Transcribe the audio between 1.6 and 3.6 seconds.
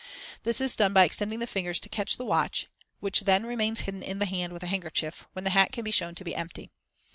to catch the watch, which then